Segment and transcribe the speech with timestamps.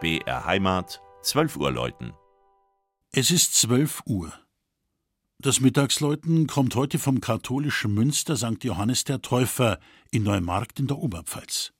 [0.00, 2.12] BR Heimat, 12 Uhr läuten.
[3.10, 4.32] Es ist 12 Uhr.
[5.40, 8.62] Das Mittagsläuten kommt heute vom katholischen Münster St.
[8.62, 9.80] Johannes der Täufer
[10.12, 11.72] in Neumarkt in der Oberpfalz.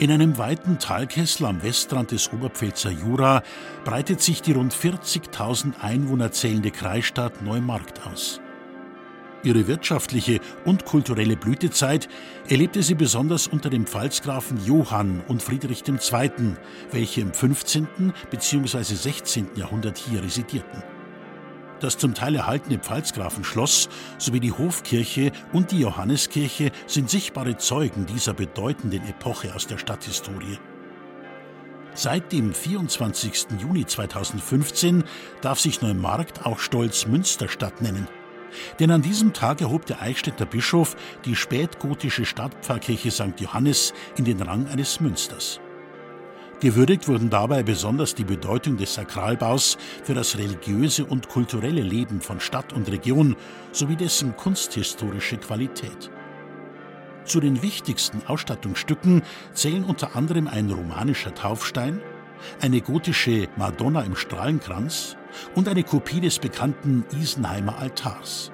[0.00, 3.44] In einem weiten Talkessel am Westrand des Oberpfälzer Jura
[3.84, 8.40] breitet sich die rund 40.000 Einwohner zählende Kreisstadt Neumarkt aus.
[9.44, 12.08] Ihre wirtschaftliche und kulturelle Blütezeit
[12.48, 16.56] erlebte sie besonders unter den Pfalzgrafen Johann und Friedrich II.,
[16.90, 18.12] welche im 15.
[18.30, 18.82] bzw.
[18.82, 19.48] 16.
[19.54, 20.93] Jahrhundert hier residierten.
[21.80, 28.34] Das zum Teil erhaltene Pfalzgrafenschloss sowie die Hofkirche und die Johanneskirche sind sichtbare Zeugen dieser
[28.34, 30.58] bedeutenden Epoche aus der Stadthistorie.
[31.94, 33.46] Seit dem 24.
[33.60, 35.04] Juni 2015
[35.42, 38.08] darf sich Neumarkt auch stolz Münsterstadt nennen.
[38.78, 43.40] Denn an diesem Tag erhob der Eichstätter Bischof die spätgotische Stadtpfarrkirche St.
[43.40, 45.60] Johannes in den Rang eines Münsters.
[46.60, 52.40] Gewürdigt wurden dabei besonders die Bedeutung des Sakralbaus für das religiöse und kulturelle Leben von
[52.40, 53.36] Stadt und Region
[53.72, 56.10] sowie dessen kunsthistorische Qualität.
[57.24, 62.00] Zu den wichtigsten Ausstattungsstücken zählen unter anderem ein romanischer Taufstein,
[62.60, 65.16] eine gotische Madonna im Strahlenkranz
[65.54, 68.52] und eine Kopie des bekannten Isenheimer Altars.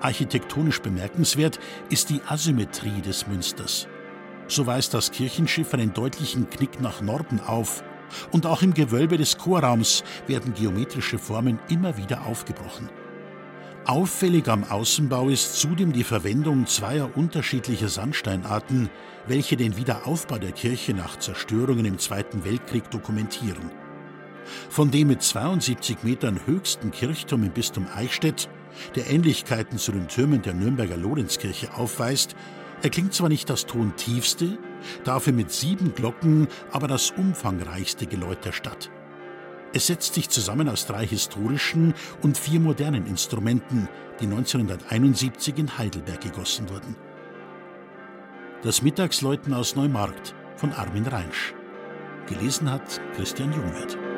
[0.00, 1.58] Architektonisch bemerkenswert
[1.90, 3.86] ist die Asymmetrie des Münsters.
[4.46, 7.82] So weist das Kirchenschiff einen deutlichen Knick nach Norden auf.
[8.30, 12.88] Und auch im Gewölbe des Chorraums werden geometrische Formen immer wieder aufgebrochen.
[13.86, 18.88] Auffällig am Außenbau ist zudem die Verwendung zweier unterschiedlicher Sandsteinarten,
[19.26, 23.70] welche den Wiederaufbau der Kirche nach Zerstörungen im Zweiten Weltkrieg dokumentieren.
[24.70, 28.48] Von dem mit 72 Metern höchsten Kirchturm im Bistum Eichstätt,
[28.94, 32.36] der Ähnlichkeiten zu den Türmen der Nürnberger Lorenzkirche aufweist,
[32.84, 34.58] er klingt zwar nicht das tontiefste,
[35.04, 38.90] dafür mit sieben Glocken aber das umfangreichste Geläut der Stadt.
[39.72, 43.88] Es setzt sich zusammen aus drei historischen und vier modernen Instrumenten,
[44.20, 46.94] die 1971 in Heidelberg gegossen wurden.
[48.62, 51.54] Das Mittagsläuten aus Neumarkt von Armin Reinsch.
[52.26, 54.13] Gelesen hat Christian Jungwirth.